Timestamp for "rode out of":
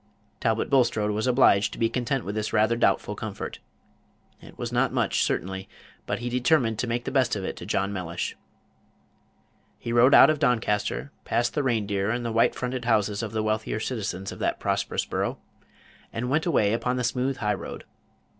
9.93-10.39